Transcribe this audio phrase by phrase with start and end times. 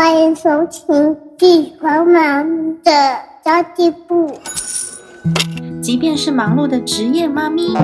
[0.00, 2.92] 欢迎收听地方妈咪的
[3.44, 4.38] 交际部。
[5.82, 7.76] 即便是忙碌的职业妈咪，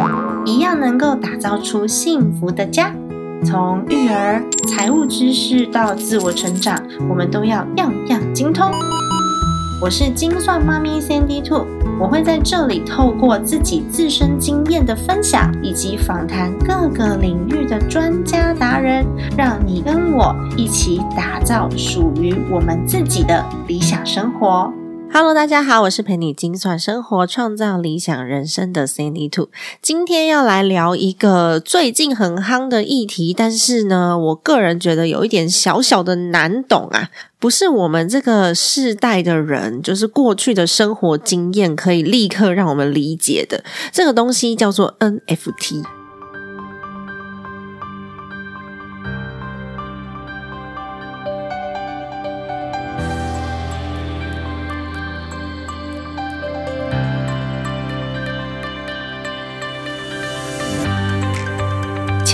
[0.44, 2.94] 一样能够打造出幸福的家。
[3.44, 6.80] 从育儿、财务知识到自我成长，
[7.10, 8.70] 我们都要样样精通。
[9.84, 11.66] 我是精算妈咪 Sandy Two，
[12.00, 19.04] 我会在这里透过自己自身经验的分享，以及访谈各个领域的专家达人，
[19.36, 24.72] 让你跟我一起打造属于我们自己的理想生活。
[25.12, 29.50] Hello，大家好，我是陪你精算生活、创造理想人生的 Sandy Two。
[29.82, 37.10] 今天要来聊一个最近很夯的议题，但是呢，我个人觉得有一点小小的难懂啊，
[37.44, 43.62] 不是我们这个世代的人，就是过去的生活经验可以立刻让我们理解的。
[43.92, 45.84] 这个东西叫做 NFT。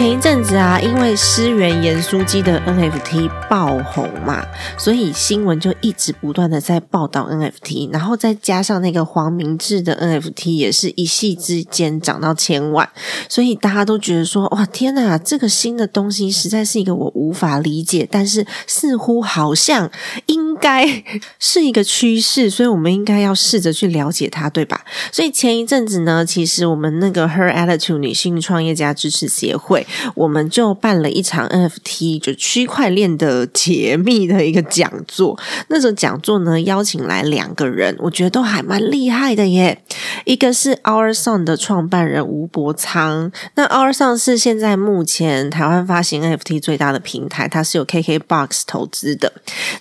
[0.01, 4.43] 前一阵子啊，因为诗源盐酥鸡的 NFT 爆红嘛，
[4.79, 12.89] 所以新闻就一直不断的在报道 NFT，然后再加上那个黄明志的 NFT 也是一夕之间涨到千万，
[13.29, 19.91] 所以大家都觉得说，哇，天哪，这个新的东西实在是一个我无法理解，但是似乎好像
[20.25, 20.87] 应该
[21.39, 24.85] 是一个趋势，所以我们应该要试着去了解它，对吧？
[25.11, 29.87] 所以前一阵子呢，其实我们那个 Her Attitude 女性创业家支持协会。
[30.15, 35.39] 我们就办了一场 NFT 就区块链的解密的一个讲座。
[35.69, 39.83] 那种讲座呢，邀请来两个人，我觉得都还蛮厉害的耶。
[40.31, 43.33] 一个是 Our Song 的创办人吴伯昌。
[43.57, 49.33] 那 Our Song 是现在目前台湾发行 NFT 最大的平台，它是有 KKBOX 投资的。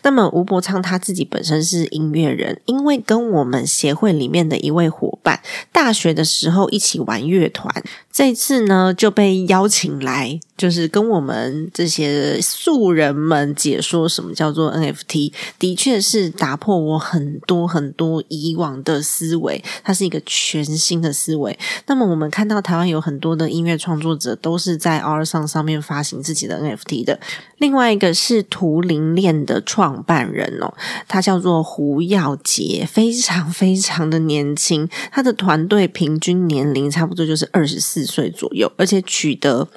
[0.01, 5.39] 那么吴伯昌他自己本身是音乐人，因为跟我们协会里面的一位伙伴
[5.71, 7.71] 大学的时候一起玩乐团，
[8.19, 9.97] 这次呢就被邀请。
[10.01, 21.57] 来，就是跟我们这些素人们解说什么叫做 NFT，的确是打破我很多很多以往的思维，它是一个全新的思维。
[21.87, 27.17] 那么我们看到台湾有很多的音乐创作者都是在 R 上上面发行自己的 NFT 的。
[27.59, 30.73] 另外一个是图灵链的创办人哦，
[31.07, 39.67] 他叫做胡耀杰，非常非常的年轻，他的团队平均年龄差不多就是二十四岁左右，而且取得。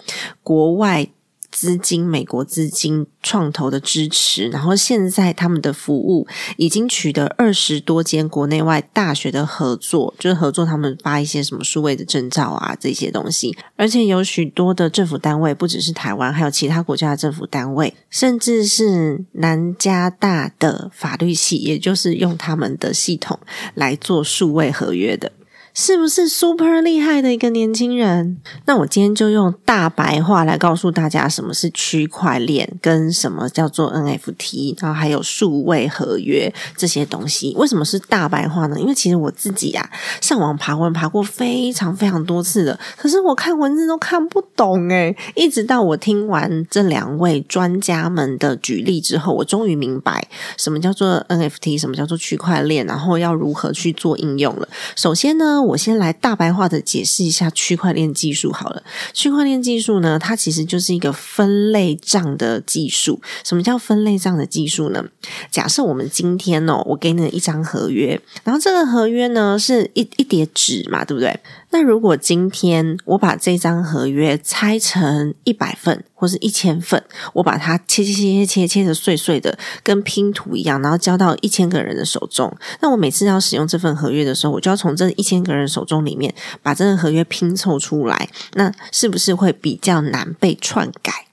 [0.43, 1.07] 国外
[1.51, 6.27] 资金、美国资金创投的支持，然后现在他们的服务
[6.57, 23.39] 已经取得二十多间国内外大学的合作，就是合作他们发一些什么数位的证照啊这些东西，而且有许多的政府单位，不只是台湾，还有其他国家的政府单位，甚至是南加大的法律系，也就是用他们的系统
[23.75, 25.31] 来做数位合约的。
[25.75, 28.37] 是不是 super 厉害的一个年轻人？
[28.67, 37.55] 那我今天就用大白话来告诉大家什么是区块链，跟什么叫做 NFT，然后还有数位合约这些东西。
[37.57, 38.79] 为什么是大白话呢？
[38.79, 39.91] 因为其实我自己呀，
[40.21, 50.29] 上网爬文爬过非常非常多次的，可是我看文字都看不懂诶一直到我听完这两位专家们的举例之后，我终于明白
[50.59, 54.69] 什么叫做 NFT，什么叫做区块链，然后要如何去做应用了。
[54.95, 55.62] 首先呢。
[55.63, 58.83] 我先来大白话的解释一下区块链技术好了。
[59.13, 63.21] 区块链技术呢，它其实就是一个分类账的技术。
[63.45, 65.05] 什么叫分类账的技术呢？
[65.51, 71.39] 假设我们今天哦，我给你一张合约，然后这个合约呢是一一叠纸嘛，对不对？
[71.73, 77.03] 那如果今天我把这张合约拆成一百份或是一千份，
[77.33, 82.55] 我把它切切切切切切的碎碎的，跟拼图一样，然后交到一千个人的手中。
[82.81, 86.33] 那我每次要使用这份合约的时候，我就要从这一千个人手中里面
[86.63, 88.29] 把这份合约拼凑出来。
[88.53, 91.27] 那是不是会比较难被篡改？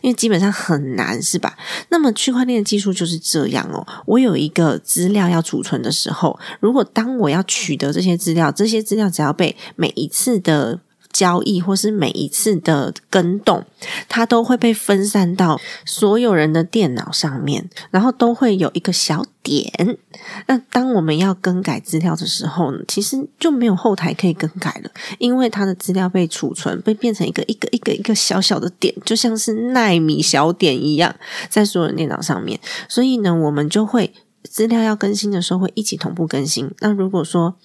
[0.00, 1.56] 因为基本上很难，是吧？
[1.88, 3.86] 那么区块链技术就是这样哦。
[4.06, 10.80] 我有一个资料要储存的时候，如果当我要取得这些资料，这些资料只要被每一次的。
[11.12, 13.64] 交易或是每一次的跟动，
[14.08, 19.98] 它都会被分散到所有人的电脑上面，然后都会有一个小点。
[20.46, 31.14] 那当我们要更改资料的时候呢，其实就没有后台可以更改了，因为它的资料被储存，被变成一个一个一个一个小小的点，就像是纳米小点一样，
[31.48, 32.58] 在所有人电脑上面。
[32.88, 34.12] 所以呢，我们就会
[34.44, 36.70] 资料要更新的时候会一起同步更新。
[36.80, 37.56] 那如果说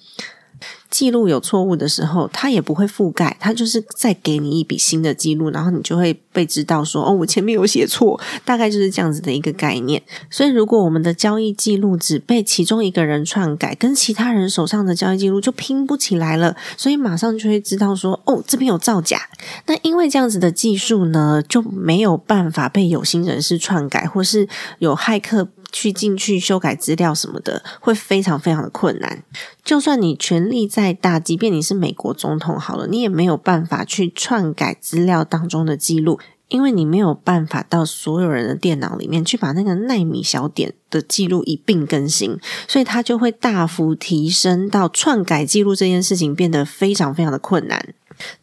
[0.90, 10.02] 记录有错误的时候，它也不会覆盖，它就是再给你一笔新的记录，然后你就会被知道说哦，我前面有写错，大概就是这样子的一个概念。
[10.30, 19.20] 所以，如果我们的交易记录只被其中一个人篡改，跟其他人手上的交易记录就拼不起来了，所以马上就会知道说哦，这边有造假。
[19.66, 25.46] 那因为这样子的技术呢，就没有办法被有心人士篡改，或是有骇客。
[25.70, 29.22] 去进去修改资料什么的，会非常非常的困难。
[29.62, 36.18] 就算你权力再大，即便你是美国总统好了，你也没有办法去篡改资料当中的记录，
[36.48, 47.94] 因为你没有办法到所有人的电脑里面去把那个纳米小点的记录一并更新，所以它就会大幅提升到篡改记录这件事情变得非常非常的困难。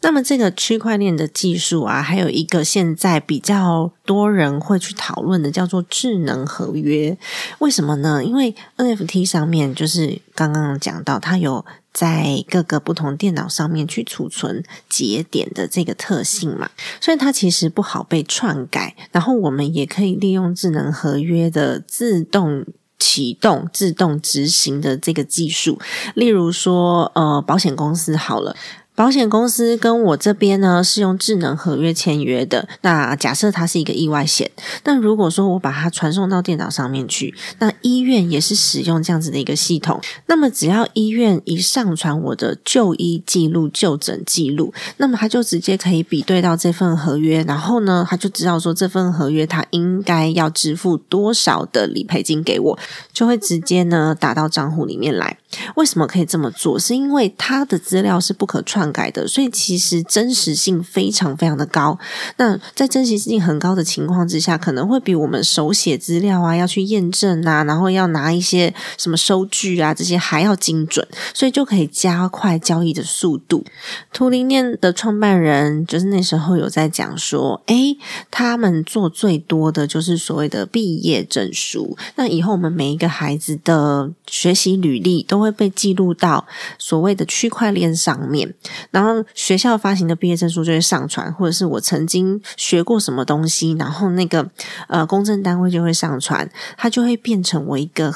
[0.02, 7.18] 那么，这个区块链的技术啊，还有一个现在比较多人会去讨论的，叫做智能合约。
[7.60, 8.24] 为什么呢？
[8.24, 16.70] 因为 NFT 上面就是刚刚讲到，它有在各个不同电脑上面去储存节点的这个特性嘛，
[17.00, 18.96] 所以它其实不好被篡改。
[19.12, 22.66] 然后，我们也可以利用智能合约的自动
[23.00, 25.80] 启动、自动执行的这个技术，
[26.16, 28.56] 例如说，呃，保险公司好了。
[28.96, 32.68] 保险公司跟我这边呢是用智能合约签约的。
[32.82, 34.50] 那假设它是一个意外险，
[34.86, 40.00] 那如果说我把它传送到电脑上面去，那医院也是使用这样子的一个系统。
[40.28, 52.80] 那么只要医院一上传我的就医记录、就诊记录，那么他就直接可以比对到这份合约，然后呢，他就知道说这份合约他应该要支付多少的理赔金给我，
[53.12, 55.38] 就会直接呢打到账户里面来。
[55.76, 56.80] 为什么可以这么做？
[56.80, 61.98] 是因为它的资料是不可篡改的，所以其实真实性非常非常的高。
[62.36, 73.64] 那在真实性很高的情况之下，可能会比我们手写资料啊，要去验证啊，然后要拿一些什么收据啊这些还要精准，所以就可以加快交易的速度。
[74.12, 77.98] 图灵链的创办人就是那时候有在讲说，诶，
[78.30, 81.98] 他们做最多的就是所谓的毕业证书。
[82.16, 85.46] 那以后我们每一个孩子的学习履历都。
[85.46, 86.48] 会被记录到
[86.80, 88.52] 所谓的区块链上面，
[88.92, 94.50] 然后学校发行的毕业证书就会上传，或者是我曾经学过什么东西，然后那个
[94.88, 98.14] 呃公证单位就会上传，它就会变成我一个。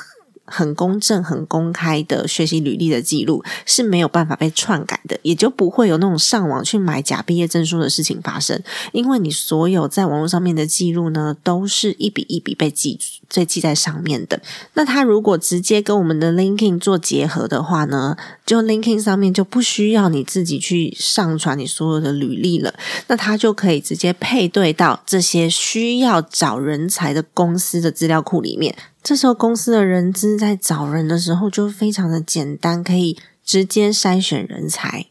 [0.49, 8.61] 很公正、很公开的学习履历的记录是没有办法被篡改的，也就不会有那种上网去买假毕业证书的事情发生。
[8.91, 12.99] 因为你所有在网络上面的记录呢，都是一笔一笔被记、
[13.33, 14.41] 被记在上面的。
[14.73, 18.15] 那它如果直接跟我们的 LinkedIn 做结合的话呢，
[18.45, 22.73] 就 LinkedIn 上面就不需要你自己去上传你所有的履历了，
[23.07, 28.75] 那它就可以直接配对到这些需要找人才的公司的资料库里面。
[29.01, 35.07] 这时候，公司的人资在找人的时候就非常的简单，可以直接筛选人才，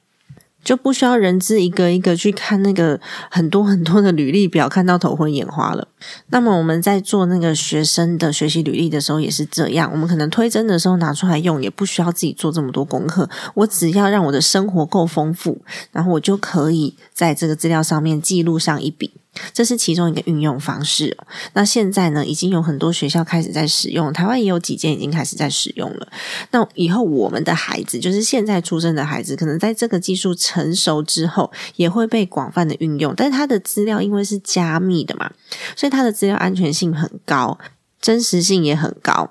[0.62, 3.00] 就不需要人资一个一个去看那个
[3.31, 5.88] 很多很多的履历表，看到头昏眼花了。
[6.29, 19.12] 那么我们在做那个学生的学习履历的时候也是这样，我们可能推甄的时候拿出来用，也不需要自己做这么多功课，我只要让我的生活够丰富，然后我就可以在这个资料上面记录上一笔。
[19.52, 21.17] 这是其中一个运用方式。
[21.52, 26.08] 那现在呢，已经有很多学校开始在使用，台湾也有几间已经开始在使用了。
[26.50, 33.14] 那以后我们的孩子，就是现在出生的孩子，可能在这个技术成熟之后，也会被广泛的运用。
[33.17, 35.31] 但是它的资料因为是加密的嘛，
[35.76, 37.58] 所以它的资料安全性很高，
[38.00, 39.31] 真实性也很高。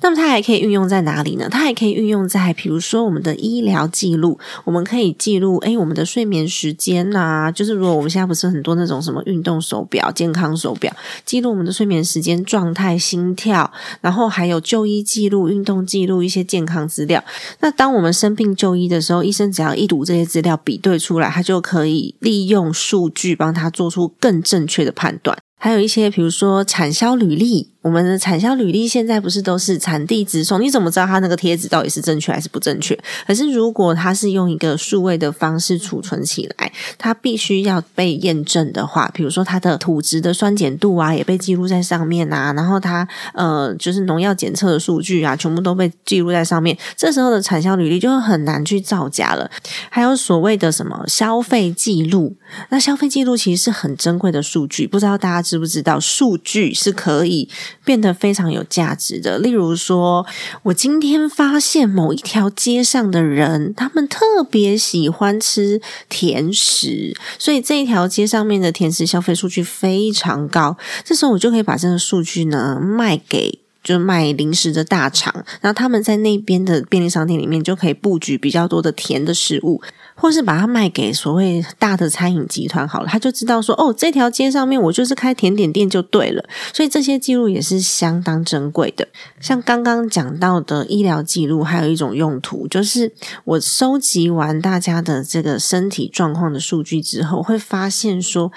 [0.00, 1.48] 那么它还可以运用在哪里呢？
[1.50, 17.22] 它还可以运用在，比如说我们的医疗记录，我们可以记录，诶，我们的睡眠时间呐，就是如果我们现在不是很多那种什么运动手表、健康手表，记录我们的睡眠时间、状态、心跳，然后还有就医记录、运动记录一些健康资料。
[17.60, 25.36] 那当我们生病就医的时候，医生只要一读这些资料，比对出来，他就可以利用数据帮他做出更正确的判断。
[25.58, 27.73] 还有一些，比如说产销履历。
[27.84, 30.58] 我们的产销履历现在不是都是产地直送？
[30.58, 32.98] 你怎么知道它那个贴纸到底是正确还是不正确？
[33.26, 46.74] 可是如果它是用一个数位的方式储存起来，它必须要被验证的话，比如说它的土质的酸碱度啊，也被记录在上面啊，然后它呃就是农药检测的数据啊，全部都被记录在上面。
[46.96, 49.50] 这时候的产销履历就会很难去造假了。
[49.90, 52.34] 还有所谓的什么消费记录，
[52.70, 56.00] 那消费记录其实是很珍贵的数据，不知道大家知不知道？
[56.00, 57.46] 数据是可以。
[57.84, 60.26] 变得非常有价值的，例如说，
[60.64, 70.76] 我今天发现某一条街上的人，他们特别喜欢吃甜食，所以这一条街上面的甜食消费数据非常高。
[71.04, 73.63] 这时候我就可以把这个数据呢卖给。
[73.84, 79.80] 就卖零食的大厂，然后他们在那边的便利商店里面就可以布局比较多的甜的食物，
[80.14, 89.06] 或是把它卖给所谓大的餐饮集团好了，他就知道说哦，这条街上面我就是开甜点店就对了，所以这些记录也是相当珍贵的。
[89.38, 93.12] 像刚刚讲到的医疗记录，还有一种用途，就是
[93.44, 98.50] 我收集完大家的这个身体状况的数据之后，会发现说。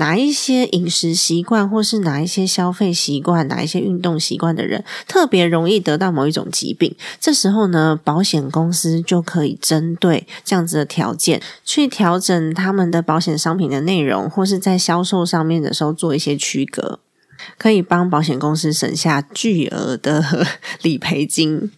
[0.00, 6.96] 哪一些饮食习惯，或是哪一些消费习惯，哪一些运动习惯的人，特别容易得到某一种疾病？
[7.20, 17.00] 这时候呢，保险公司就可以针对这样子的条件，去调整他们的保险商品的内容，或是在销售上面的时候做一些区隔，
[17.58, 20.24] 可以帮保险公司省下巨额的
[20.80, 21.70] 理赔金。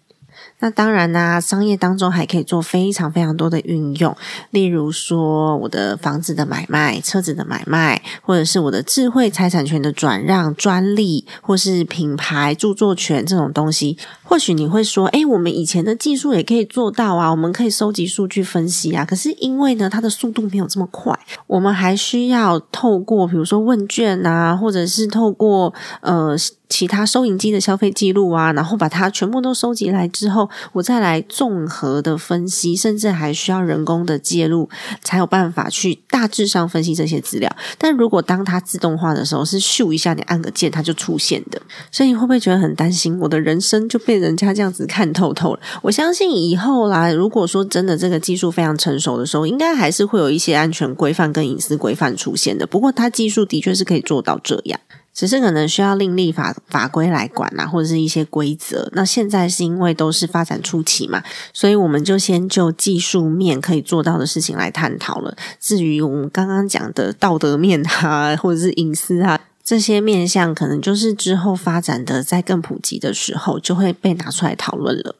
[0.62, 4.16] 那当然啦，商业当中还可以做非常非常多的运用，
[4.50, 13.98] 例如说我的房子的买卖、车子的买卖，或者是我的智慧财产权的转让、专利，或是品牌著作权这种东西。
[14.22, 19.04] 或许你会说，诶，我们以前的技术也可以做到啊，我们可以收集数据分析啊。
[19.04, 26.36] 可是因为呢，它的速度没有这么快，我们还需要透过比如说问卷啊，或者是透过呃。
[26.72, 34.70] 其他收银机的消费记录啊，然后把它全部都收集来之后，我再来综合的分析，甚至还需要人工的介入，
[35.02, 37.54] 才有办法去大致上分析这些资料。
[37.76, 41.60] 但如果当它自动化的时候，是咻一下，你按个键它就出现的。
[41.90, 43.20] 所以你会不会觉得很担心？
[43.20, 45.60] 我的人生就被人家这样子看透透了？
[45.82, 52.66] 我相信以后啦，如果说真的这个技术非常成熟的时候，应该还是会有一些安全规范跟隐私规范出现的。
[52.66, 54.80] 不过它技术的确是可以做到这样。
[55.14, 58.88] 只是可能需要另立法法规来管啊，或者是一些规则。
[58.92, 65.36] 那现在是因为都是发展初期嘛，所以我们就先就技术面可以做到的事情来探讨了。
[65.60, 75.16] 至于我们刚刚讲的道德面啊，或者是隐私啊这些面向，可能就是之后发展的在更普及的时候，就会被拿出来讨论了。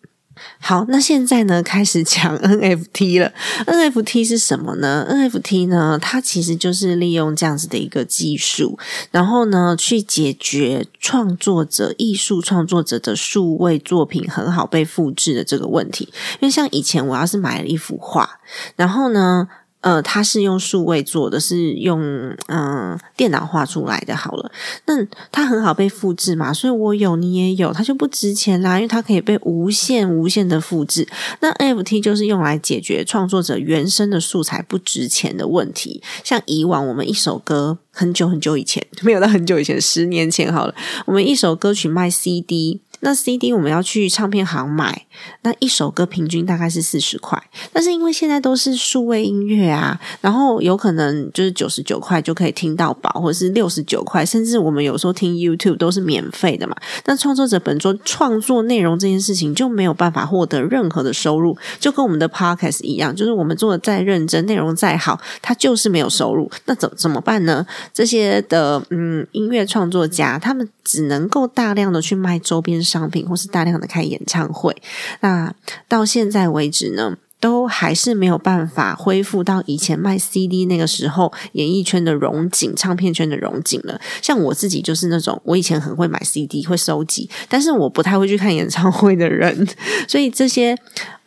[0.60, 3.32] 好，那现在呢，开始讲 NFT 了。
[3.66, 8.78] NFT 是什么呢？NFT 呢，它其实就是利用这样子的一个技术，
[9.10, 16.08] 然后呢，去解决创作者、艺术创作者的数位作品很好被复制的这个问题。
[16.40, 18.28] 因为像以前我要是买了一幅画，
[18.76, 19.48] 然后呢。
[19.82, 22.00] 呃，它是用数位做的，是用
[22.46, 24.16] 嗯电脑画出来的。
[24.16, 24.50] 好了，
[24.86, 24.94] 那
[25.30, 31.06] 它很好被复制嘛，所以我有你也有，它就不值钱啦，因为它可以被无限无限的复制。
[31.40, 36.02] 那 NFT 就是用来解决创作者原生的素材不值钱的问题。
[36.24, 40.74] 像以往我们一首歌很久很久以前， 没有到很久以前，十年前好了，
[41.06, 42.80] 我们一首歌曲卖 CD。
[43.04, 45.06] 那 CD 我们要去唱片行买，
[45.42, 47.42] 那一首歌平均大概是四十块。
[47.72, 56.76] 但是因为现在都是数位音乐啊，然后有可能就是九十九块就可以听到饱，或者是六十九块，甚至我们有时候听 YouTube 都是免费的嘛。
[57.04, 66.48] 那创作者本作创作内容这件事情就没有办法获得任何的收入，就跟我们的 Podcast 一样，就是我们做的再认真，内容再好，它就是没有收入。
[66.66, 67.66] 那怎怎么办呢？
[67.92, 72.80] 这些的嗯音乐创作家他们只能够大量的去卖周边。
[72.92, 74.76] 商品或是大量的开演唱会，
[75.20, 75.54] 那
[75.88, 83.98] 到现在为止呢，都还是没有办法恢复到以前卖 CD 那个时候演艺圈的荣景、唱片圈的荣景了。
[84.20, 89.66] 像我自己就是那种，我以前很会买 CD，会收集，但是我不太会去看演唱会的人，
[90.06, 90.76] 所以这些。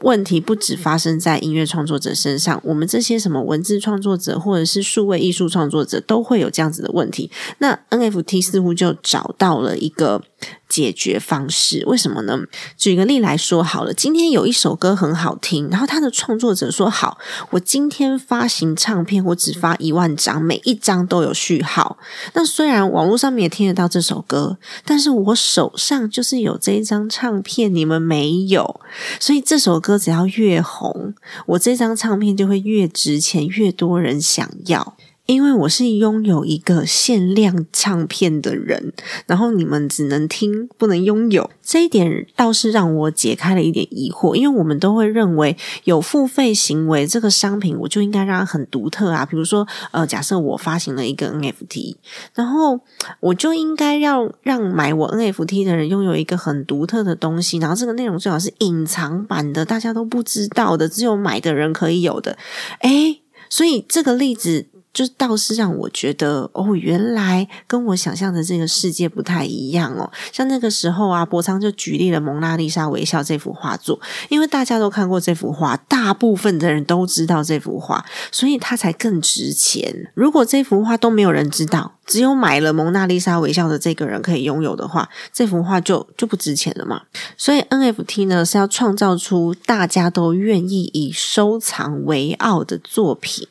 [0.01, 7.31] 问题不止发生在音乐创作者身上，我们这些什么文字创作者或者是数位艺术创作者都会有这样子的问题。
[7.59, 10.21] 那 NFT 似乎就找到了一个
[10.67, 12.37] 解决方式，为什么呢？
[12.77, 17.17] 举个例来说好了，今天有一首歌很好听，然后他的创作者说：“好，
[17.51, 21.97] 我今天发行唱片，我只发一万张，每一张都有序号。
[22.33, 28.81] 那虽然网络上面也听得到这首歌，但是我手上就是有这一张唱片，你们没有，
[29.21, 31.13] 所以这首。”歌只要越红，
[31.45, 34.94] 我这张唱片就会越值钱，越多人想要。
[35.25, 38.93] 因为我是拥有一个限量唱片的人，
[39.25, 44.35] 然后你们只能听不能拥有，这一点倒是让我解开了一点疑惑。
[44.35, 49.25] 因为我们都会认为有付费行为，这个商品我就应该让它很独特啊。
[49.25, 51.95] 比如说，呃，假设我发行了一个 NFT，
[52.35, 52.79] 然后
[53.19, 62.37] 我就应该要让买我 NFT 的人拥有一个很独特的东西，然后这个内容最好是隐藏版的，大家都不知道的，只有买的人可以有的。
[62.81, 64.67] 诶，所以这个例子。
[64.95, 70.09] 就倒是让我觉得哦，原来跟我想象的这个世界不太一样哦。
[70.31, 73.99] 像那个时候啊，博昌就举例了《蒙娜丽莎微笑》这幅画作，
[74.29, 80.09] 因为大家都看过这幅画，大部分的人都知道这幅画，所以它才更值钱。
[80.13, 87.01] 如果这幅画都没有人知道，只有买了《蒙娜丽莎微笑》的这个人可以拥有的话，这幅画就就不值钱了嘛。
[87.35, 93.45] 所以 NFT 呢是要创造出大家都愿意以收藏为傲的作品。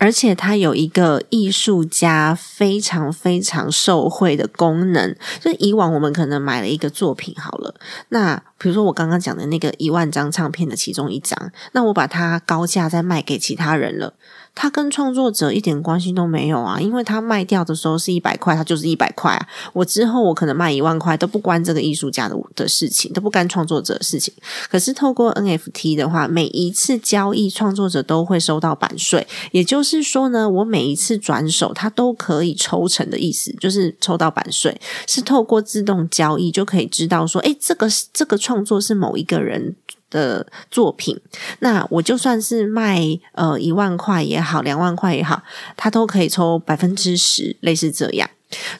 [0.00, 7.74] 而且它有一个艺术家非常非常受惠的功能，就以往我们可能买了一个作品好了，
[8.08, 14.14] 那比如说我刚刚讲的那个一万张唱片的其中一张，那我把它高价再卖给其他人了。
[14.54, 19.48] 它跟创作者一点关系都没有啊，因为它卖掉的时候是一百块，它就是一百块啊。
[19.72, 24.32] 我之后我可能卖一万块都不关这个艺术家的的事情，都不干创作者的事情。
[24.68, 29.26] 可是透过 NFT 的话，每一次交易，创作者都会收到版税。
[29.52, 34.78] 也就是说呢，我每一次转手，它都可以抽成的意思，就是抽到版税。
[35.06, 39.76] 是透过自动交易就可以知道说，诶，这个这个创作是某一个人。
[40.10, 41.18] 的作品，
[41.60, 43.00] 那我就算是卖
[43.32, 45.42] 呃一万块也好，两万块也好，
[45.76, 48.28] 它都可以抽百分之十，类似这样。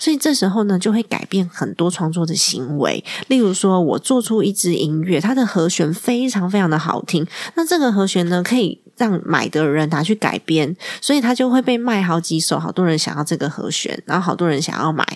[0.01, 3.05] 所以这时候呢，就会改变很多创作的行为。
[3.29, 15.07] 例如说，我做出一支音乐，它的和弦非常非常的好听，那这个和弦呢，可以让买的人拿去改编，所以它就会被卖好几首，好多人想要这个和弦，然后好多人想要买。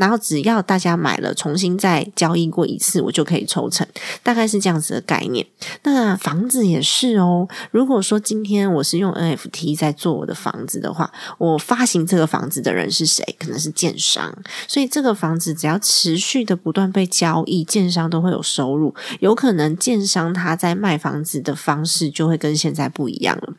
[0.00, 3.86] 然后只要大家买了，重新再交易过一次，我就可以抽成，
[4.22, 5.46] 大概是这样子的概念。
[5.82, 7.46] 那房子也是哦。
[7.70, 13.22] 如果说今天我是用 NFT 在做我的房子的话，我发行这个房子的人是谁？
[13.38, 14.34] 可能是建商。
[14.66, 18.94] 所以这个房子只要持续的不断被交易，建商都会有收入。
[19.18, 23.52] 有可能建商他在卖房子的方式就会跟现在不一样了，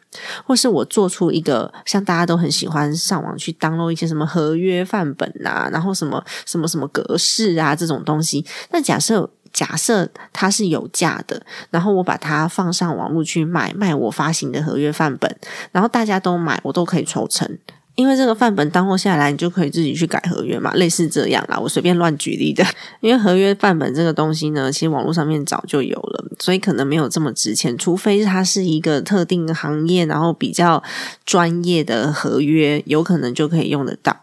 [0.43, 6.23] 或是我做出一个像大家都很喜欢上网去 download 一些什么合约范本啊，然后什么。
[6.45, 8.45] 什么什么格式啊，这种东西。
[8.71, 15.35] 那假设假设它是有价的，然后我把它放上网络去卖，卖我发行的合约范本，
[15.71, 17.57] 然后大家都买，我都可以抽成。
[17.95, 21.59] 因为这个范本当货下来，你就可以自己去改合约嘛，类似这样啦。
[21.59, 22.65] 我随便乱举例的。
[23.01, 30.81] 因为合约范本这个东西呢，其实网络上面早就有了，所以可能没有这么值钱，除非它是一个特定行业，然后比较
[31.25, 34.15] 专业的合约，有可能就可以用得到。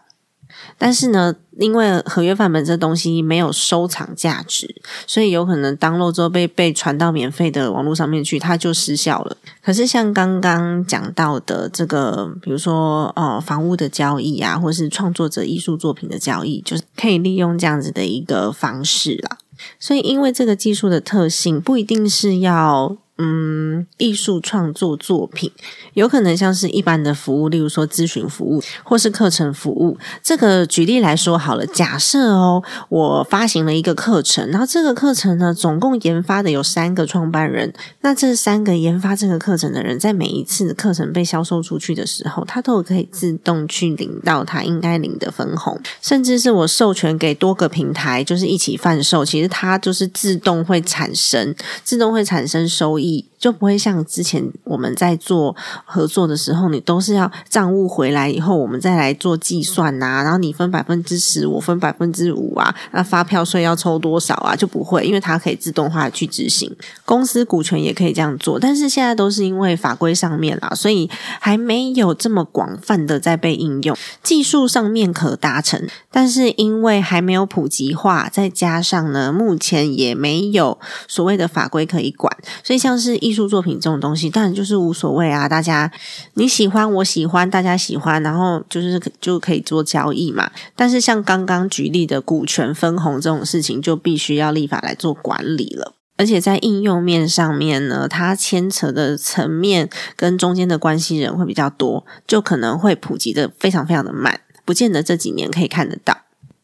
[0.79, 4.73] 但是呢，因为合约范本这东西没有收藏价值，
[5.05, 9.37] 所以有可能当漏之后被被传到免费的网络上面去，它就失效了。
[9.61, 19.37] 可是像刚刚讲到的这个，比如说哦，房屋的交易啊，或是创作者艺术作品的交易，就是可以利用这样子的一个方式啦。
[19.77, 22.97] 所以，因为这个技术的特性，不一定是要。
[23.21, 25.51] 嗯，艺术创作作品
[25.93, 29.97] 有可能像是一般的服务，例如说咨询服务或是课程服务。
[30.23, 37.73] 这个举例来说好了，假设哦，我发行了一个课程，然后这个课程呢，总共研发的有三个创办人。
[37.99, 51.53] 那这三个研发这个课程的人，在每一次课程被销售出去的时候，他都可以自动去领到他应该领的分红，甚至是我授权给多个平台，就是一起贩售，其实它就是自动会产生，
[51.83, 53.08] 自动会产生收益。
[53.37, 64.53] 就不会像之前我们在做合作的时候，你都是要账务回来以后，我们再来做计算呐，然后你分百分之十，我分百分之五啊，那发票税要抽多少啊？
[64.55, 66.69] 就不会，因为它可以自动化去执行。
[67.05, 73.97] 公司股权也可以这样做，但是现在都是因为法规上面啦，所以还没有这么广泛的在被应用。
[74.21, 82.98] 技术上面可达成，但是因为还没有普及化，再加上呢，目前也没有所谓的法规可以管，所以像。
[82.99, 85.47] 是艺术作品这种东西，当然就是无所谓啊。
[85.47, 85.91] 大家
[86.33, 90.51] 你喜欢，我喜欢，大家喜欢，然后就是就可以做交易嘛。
[90.75, 95.93] 但是像刚刚举例的股权分红这种事情，就必须要立法来做管理了。
[96.17, 106.17] 而且在应用面上面呢，它牵扯的层面跟中间的关系人会比较多，就可能会普及的非常非常的慢，不见得这几年可以看得到。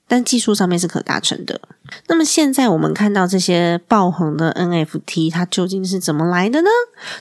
[0.10, 1.62] 但技术上面是可达成的。
[2.08, 6.70] 那么现在我们看到这些爆红的 NFT，它究竟是怎么来的呢？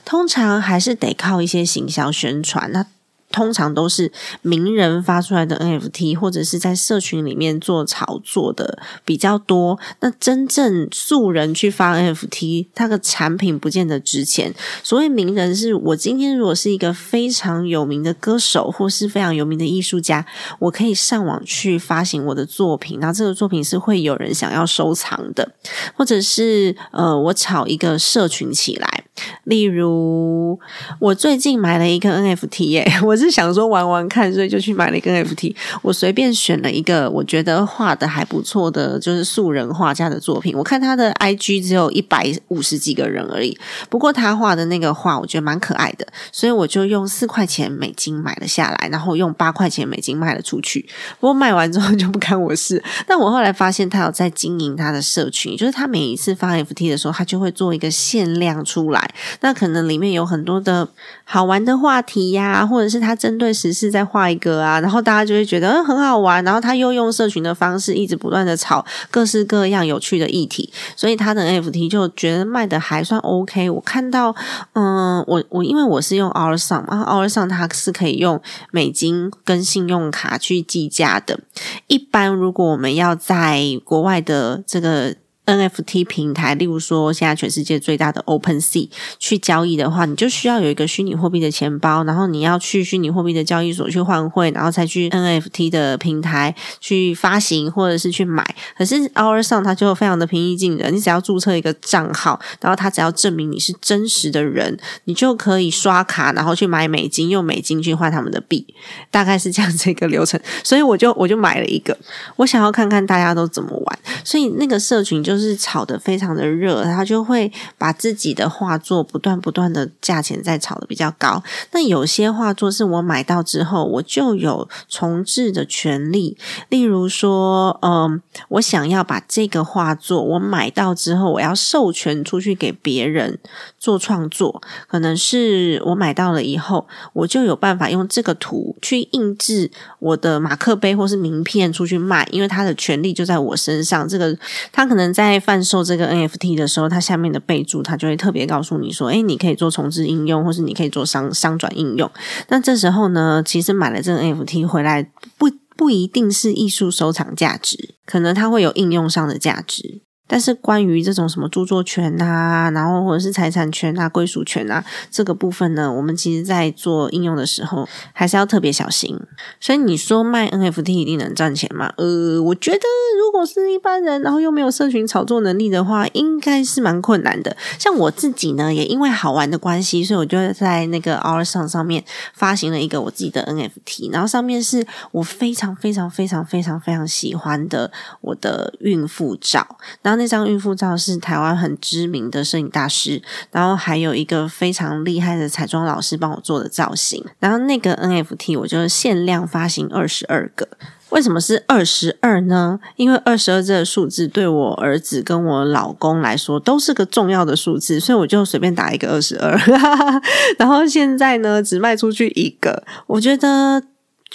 [0.03, 2.71] 通常还是得靠一些行销宣传。
[2.71, 2.85] 那
[3.31, 4.11] 通常都是
[4.41, 9.77] 名人发出来的 NFT，或者是在社群里面做炒作的比较多。
[9.99, 14.53] 那真正素人去发 NFT，它的产品不见得值钱。
[14.81, 20.25] 所谓名人，是我今天如果是一个非常有名的歌手，或是非常有名的艺术家，
[20.59, 25.51] 我可以上网去发行我的作品，那这个作品是会有人想要收藏的，
[25.95, 28.94] 或者是呃，我炒一个社群起来。
[29.43, 30.59] 例如，
[30.99, 35.55] 我最近买了一个 NFT 耶， 我是想说玩玩看，所以就去买了一个 NFT。
[35.81, 40.55] 我随便选了一个我觉得画的还不错的，就是素人画家的作品。
[40.57, 43.57] 我看他的 IG 只有一百五十几个人而已，
[43.89, 50.85] 不过他画的那个画我觉得蛮可爱的，所以我就用四块钱美金买了下来，然后用八块钱美金卖了出去。
[51.19, 52.83] 不过卖完之后 就不干我事。
[53.07, 59.04] 但我后来发现他有在经营他的社群，就是他每一次发 FT 的时候，他就会做一个限量出来。
[59.41, 60.87] 那可能里面有很多的
[61.23, 73.69] 好玩的话题呀，或者是他针对时事再画一个啊，然后大家就会觉得嗯很好玩，然后他又用社群的方式一直不断的炒各式各样有趣的议题，所以他的 NFT 就觉得卖的还算 OK。
[73.69, 74.35] 我看到
[74.73, 78.41] 嗯，我我因为我是用 Our Song 啊，Our Song 它是可以用
[78.71, 81.39] 美金跟信用卡去计价的。
[81.87, 85.15] 一般如果我们要在国外的这个。
[85.45, 98.43] NFT 平台，例如说现在全世界最大的 OpenSea 去交易的话，你就需要有一个虚拟货币的钱包，然后你要去虚拟货币的交易所去换汇，然后才去 NFT 的平台去发行或者是去买。
[98.75, 108.65] 可是 Our 上它就非常的平易近人，你只要注册一个账号，然后它只要证明你是真实的人，你就可以刷卡，然后去买美金，用美金去换他们的币，
[109.11, 110.39] 大概是这样子一个流程。
[110.63, 111.95] 所以我就我就买了一个，
[112.37, 115.34] 我想要看看大家都怎么玩，所以那个社群就。
[115.35, 121.43] 就是炒的非常的热，他就会把自己的画作不断不断的价钱再炒的比较高。
[121.73, 126.37] 那有些画作是我买到之后，我就有重置的权利。
[126.69, 133.37] 例如说，嗯，我想要把这个画作我买到之后，我要授权出去给别人
[133.77, 139.69] 做创作，可能是我买到了以后，我就有办法用这个图去印制
[139.99, 144.07] 我的马克杯或是名片出去卖，因为它的权利就在我身上。
[144.07, 144.33] 这个
[144.71, 145.24] 他可能在。
[145.25, 152.09] 在贩售这个 NFT 的时候，它下面的备注，它就会特别告诉你说：“哎，你可以做重置应用，或是你可以做商商转应用。”
[152.49, 160.01] 那这时候呢，其实买了这个 NFT 回来，不不一定是艺术收藏价值，可能它会有应用上的价值。
[160.27, 169.15] 但是关于这种什么著作权啊，然后或者是财产权啊、归属权啊这个部分呢，我们其实在做应用的时候还是要特别小心。
[169.59, 171.93] 所以你说卖 NFT 一定能赚钱吗？
[171.97, 172.79] 呃，我觉得
[173.23, 177.55] 如果是一般人，然后又没有社群炒作能力的话，应该是蛮困难的。
[177.77, 190.14] 像我自己呢，也因为好玩的关系，所以我就在那个 Our 上上面发行了一个我自己的 NFT，然后上面是我非常非常非常非常非常喜欢的我的孕妇照，然后。
[190.15, 197.23] 那张孕妇照是台湾很知名的摄影大师，然后还有一个非常厉害的彩妆老师帮我做的造型。
[197.39, 200.67] 然后那个 NFT 我就限量发行二十二个。
[201.09, 202.79] 为什么是二十二呢？
[202.97, 209.55] 因为二十二这个数字对我儿子跟我老公来说都是个重要的数字，所以我就随便打一个二十二。
[210.57, 213.83] 然后现在呢，只卖出去一个，我觉得。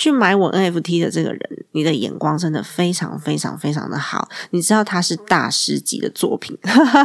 [0.01, 4.27] 去买我 NFT 的这个人，你的眼光真的非常非常非常的好。
[4.49, 6.57] 你知道他是大师级的作品，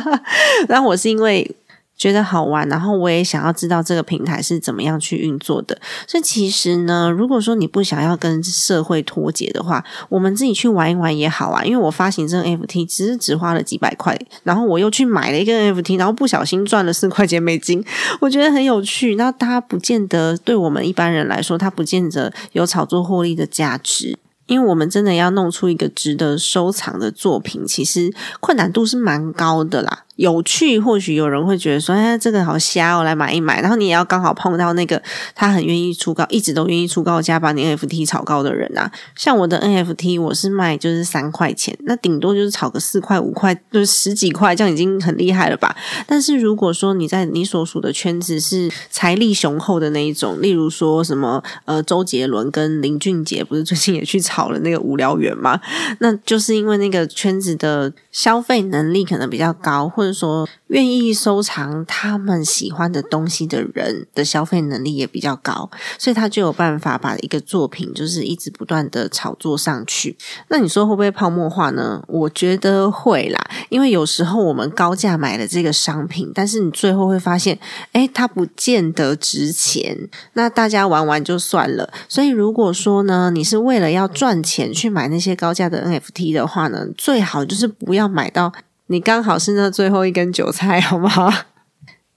[0.70, 1.54] 然后我是因为。
[1.98, 5.78] 觉得好玩，然后我也想要知道这个平台是怎么样去运作的。
[6.08, 11.64] 所以其实呢，如果说你不想要跟社会脱节的话，我们自己去玩一玩也好啊。
[11.64, 17.84] 因为我发行这个 FT 其实只花了几百块，然后我又去买了一个 FT，然后不小心赚了四块钱美金，
[18.20, 19.16] 我觉得很有趣。
[19.16, 24.18] 那它不见得对我们一般人来说，它不见得有炒作获利的价值。
[24.48, 30.05] 因为我们真的要弄出一个值得收藏的作品，其实困难度是蛮高的啦。
[30.16, 35.02] 有趣，或许有人会觉得说：“哎，这个好瞎哦，来买一买。”然后你也要刚好碰到那个
[35.34, 38.90] 他很愿意出高，一直都愿意出高价把你 NFT 炒高的人啊。
[39.16, 45.76] 像我的 NFT，我是卖就是三块钱，那顶多就是炒个四块五块，就是十几块，这样已经很厉害了吧？
[46.08, 55.60] 但是如果说你在你所属的圈子是财力雄厚的那一种，例如说什么呃，周杰伦跟林俊杰不是最近也去炒了那个无聊园吗？
[56.00, 70.16] 那就是因为那个圈子的消费能力可能比较高，或就是说，愿意收藏他们喜欢的东西的人的消费能力也比较高，所以他就有办法把一个作品就是一直不断的炒作上去。
[70.50, 72.04] 那你说会不会泡沫化呢？
[72.08, 73.40] 我觉得会啦，
[73.70, 77.58] 因为有时候我们高价买了这个商品，但是你最后会发现，
[77.94, 80.08] 哎，它不见得值钱。
[80.34, 81.92] 那大家玩玩就算了。
[82.08, 88.54] 所以如果说呢，你是为了要赚钱去买那些高价的 NFT 的话呢，最好就是不要买到。
[88.88, 91.32] 你刚好是那最后一根韭菜，好不好？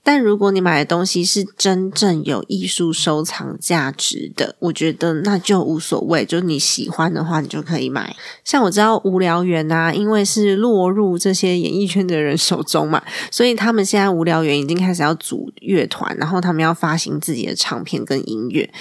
[0.05, 8.17] 但如果你买的东西是真正有艺术收藏价值的，我觉得那就无所谓，就你喜欢的话，你就可以买。
[8.43, 18.73] 像我知道无聊园啊，因为是落入这些演艺圈的人手中嘛， 所以他们现在无聊园已经开始要组乐团，然后他们要发行自己的唱片跟音乐，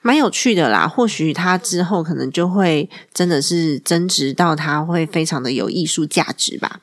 [0.00, 0.88] 蛮有趣的啦。
[0.88, 6.80] 或许他之后可能就会真的是增值到他会非常的有艺术价值吧。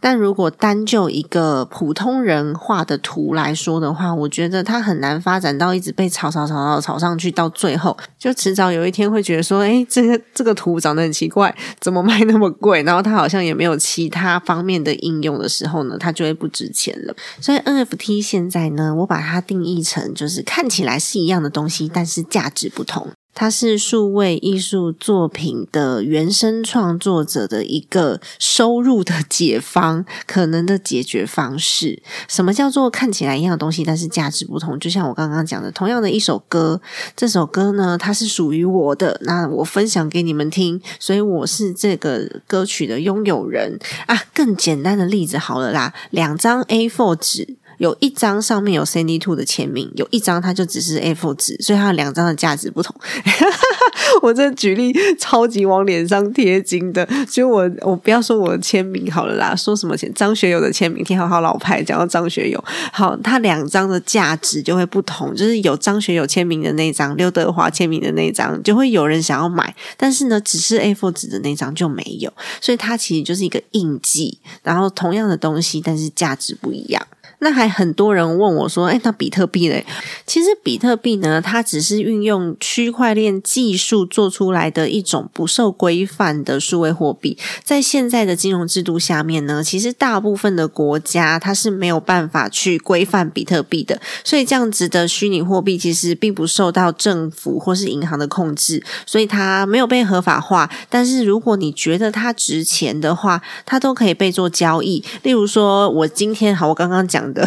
[0.00, 12.82] 但如果单就一个普通人画的图来说的话，我觉得它很难发展到一直被炒炒炒炒炒上去，到最后就迟早有一天会觉得说，哎，这个这个图长得很奇怪，怎么卖那么贵？
[12.82, 17.14] 然后它好像也没有其他方面的应用的时候呢，它就会不值钱了。
[17.40, 23.10] 所以 NFT 现在呢，我把它定义成就是看起来是一样的东西，但是价值不同。
[23.34, 32.02] 它是数位艺术作品的原生创作者的一个收入的解方，可能的解决方式。
[32.28, 34.78] 什么叫做看起来一样的东西，但是价值不同？
[34.78, 36.80] 就像我刚刚讲的，同样的一首歌，
[37.16, 44.16] 这首歌呢，它是属于我的，那我分享给你们听，所以我是这个歌曲的拥有人啊。
[44.32, 47.56] 更简单的例子好了啦，两张 A4 纸。
[47.78, 52.94] 有一张上面有 Sandy Two 的签名，有一张它就只是 A4 纸，所以它两张的价值不同。
[54.22, 77.04] 我这举例超级往脸上贴金的，就我我不要说我的签名好了啦，说什么签张学友的签名，听好好老派，讲到张学友，好，他两张的价值就会不同，就是有张学友签名的那张，刘德华签名的那张，就会有人想要买，但是呢，只是 A4 纸的那张就没有，所以它其实就是一个印记，然后同样的东西，但是价值不一样。
[77.44, 79.84] 那还很多人问我说：“哎，那比特币嘞？
[80.24, 87.36] 其实比特币呢，它只是运用区块链技术做出来的一种不受规范的数位货币。
[87.62, 94.00] 在现在的金融制度下面呢，其实大部分的国家它是没有办法去规范比特币的。
[94.24, 100.70] 所以这样子的虚拟货币其实并不受到政府或是银行的控制，所以它没有被合法化。
[100.88, 105.04] 但是如果你觉得它值钱的话，它都可以被做交易。
[105.22, 107.46] 例如说，我今天好，我刚刚讲。”的，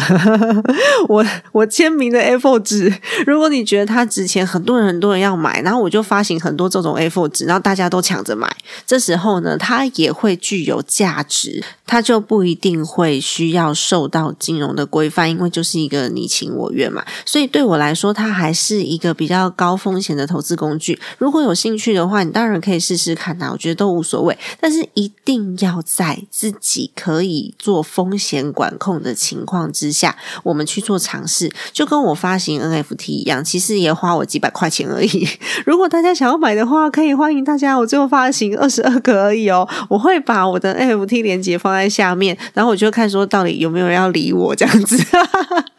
[1.08, 2.92] 我我签名的 A4 纸，
[3.26, 8.48] 如果你觉得它值钱，很多人很多人要买，然后我就发行很多这种 A4 纸，然后大家都抢着买，
[8.86, 17.04] 这时候呢，它也会具有价值，它就不一定会需要受到金融的规范，因为就是一个你情我愿嘛。
[17.24, 20.98] 所以对我来说，它还是一个比较高风险的投资工具。
[21.16, 29.72] 如果有兴趣的话，你当然可以试试看呐，我觉得都无所谓，但是一定要在自己可以做风险管控的情况。
[29.78, 35.28] 之下，我们去做尝试，就跟我发行 NFT 一样，其实也花我几百块钱而已。
[35.64, 37.78] 如果大家想要买的话，可以欢迎大家。
[37.78, 44.96] 我最后发行二十二个而已哦，我会把我的 NFT 链接放在下面，然后我就看说到底有没有人要理我这样子。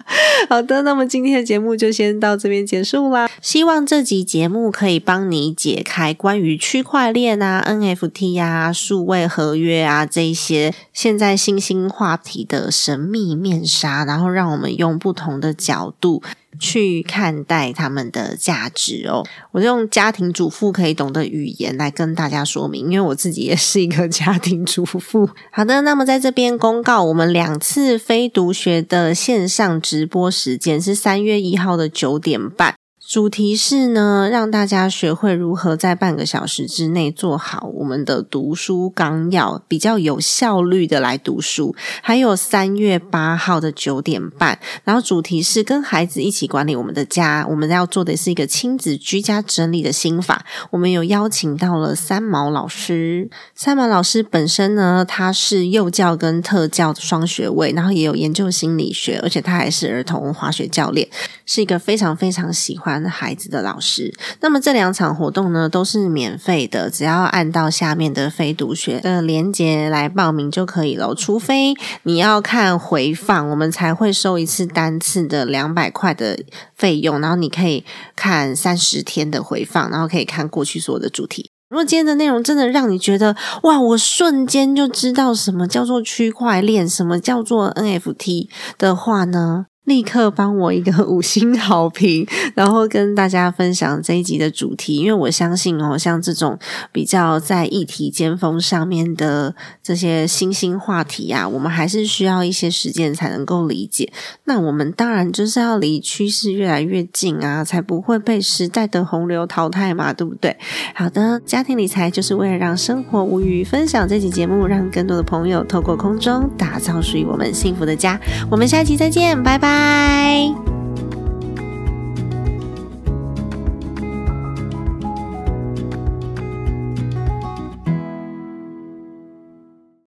[0.49, 3.29] 好的，那么今天的节目就先到这边结束啦。
[3.41, 16.23] 希望这集节目可以帮你解开关于区块链啊、NFT 啊、数位合约啊这些现在新兴话题的神秘面纱，然后让我们用不同的角度
[16.57, 19.23] 去看待他们的价值哦。
[19.51, 25.29] 我用家庭主妇可以懂的语言来跟大家说明，因为我自己也是一个家庭主妇。
[25.51, 32.78] 好的，那么在这边公告，我们两次非读学的线上直播时间是三月一号的九点半。
[33.09, 41.75] 主题是呢，让大家学会如何在半个小时之内做好我们的读书纲要，比较有效率的来读书。
[42.03, 47.43] 还有三月八号的九点半，然后主题是跟孩子一起管理我们的家。
[47.49, 50.45] 我们要做的是一个亲子居家整理的心法。
[50.69, 61.09] 我们有邀请到了三毛老师，三毛老师本身呢，他是幼教跟特教双学位，然后也有研究心理学，而且他还是儿童滑雪教练，
[61.47, 62.98] 是一个非常非常喜欢。
[63.07, 71.13] 孩子的老师，那么这两场活动呢都是免费的，只要按到下面的非读学的连接来报名就可以了。
[71.13, 76.39] 除非你要看回放，我们才会收一次单次的两百块的
[76.75, 77.85] 费用，然后你可以
[78.15, 81.51] 看三十天的回放，然后可以看过去所有的主题。
[81.69, 89.67] 如果今天的内容真的让你觉得哇，我瞬间就知道什么叫做区块链，什么叫做 NFT 的话呢？
[89.89, 92.25] 立刻帮我一个五星好评，
[92.55, 94.97] 然后跟大家分享这一集的主题。
[94.97, 96.57] 因为我相信哦，像这种
[96.91, 104.13] 比较在议题尖峰上面的这些新兴话题啊，我们还是需要一些时间才能够理解。
[104.45, 110.55] 那我们当然就是要离趋势越来越近啊，才不会被时代的洪流淘汰嘛，对不对？
[110.93, 118.19] 好的，家庭理财就是为了让生活无虞，分享这期节目，让更多的朋友透过空中打造属于我们幸福的家。
[118.51, 120.78] 我们下期再见，拜拜拜。